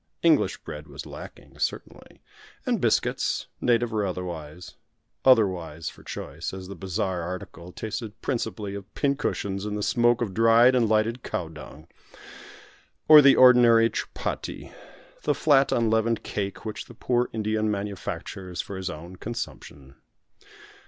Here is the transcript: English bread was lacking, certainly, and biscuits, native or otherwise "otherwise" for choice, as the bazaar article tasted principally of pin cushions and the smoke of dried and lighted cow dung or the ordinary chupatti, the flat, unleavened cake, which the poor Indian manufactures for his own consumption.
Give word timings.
English 0.23 0.57
bread 0.63 0.87
was 0.87 1.05
lacking, 1.05 1.59
certainly, 1.59 2.23
and 2.65 2.81
biscuits, 2.81 3.45
native 3.61 3.93
or 3.93 4.03
otherwise 4.03 4.75
"otherwise" 5.23 5.89
for 5.89 6.01
choice, 6.01 6.55
as 6.55 6.67
the 6.67 6.73
bazaar 6.73 7.21
article 7.21 7.71
tasted 7.71 8.19
principally 8.19 8.73
of 8.73 8.91
pin 8.95 9.15
cushions 9.15 9.63
and 9.63 9.77
the 9.77 9.83
smoke 9.83 10.19
of 10.23 10.33
dried 10.33 10.73
and 10.73 10.89
lighted 10.89 11.21
cow 11.21 11.47
dung 11.49 11.87
or 13.07 13.21
the 13.21 13.35
ordinary 13.35 13.91
chupatti, 13.91 14.73
the 15.21 15.35
flat, 15.35 15.71
unleavened 15.71 16.23
cake, 16.23 16.65
which 16.65 16.85
the 16.85 16.95
poor 16.95 17.29
Indian 17.31 17.69
manufactures 17.69 18.59
for 18.59 18.77
his 18.77 18.89
own 18.89 19.17
consumption. 19.17 19.93